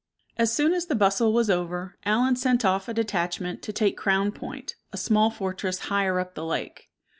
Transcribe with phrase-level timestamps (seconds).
[0.35, 4.31] As soon as the bustle was over, Allen sent off a detachment to take Crown
[4.31, 6.89] Point, a small fortress higher up the lake.